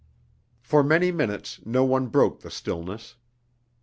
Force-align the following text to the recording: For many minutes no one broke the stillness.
For 0.63 0.81
many 0.81 1.11
minutes 1.11 1.59
no 1.63 1.85
one 1.85 2.07
broke 2.07 2.39
the 2.39 2.49
stillness. 2.49 3.17